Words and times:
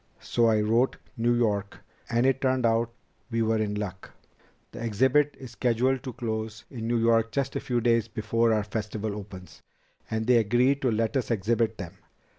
So 0.19 0.47
I 0.47 0.61
wrote 0.61 0.97
New 1.15 1.35
York, 1.35 1.77
and 2.09 2.25
it 2.25 2.41
turned 2.41 2.65
out 2.65 2.91
we 3.29 3.43
were 3.43 3.59
in 3.59 3.75
luck. 3.75 4.09
The 4.71 4.79
exhibit 4.83 5.37
is 5.39 5.51
scheduled 5.51 6.01
to 6.01 6.13
close 6.13 6.65
in 6.71 6.87
New 6.87 6.97
York 6.97 7.31
just 7.31 7.55
a 7.55 7.59
few 7.59 7.79
days 7.81 8.07
before 8.07 8.51
our 8.51 8.63
Festival 8.63 9.15
opens. 9.15 9.61
And 10.09 10.25
they 10.25 10.37
agreed 10.37 10.81
to 10.81 10.89
let 10.89 11.15
us 11.15 11.29
exhibit 11.29 11.77
them. 11.77 11.99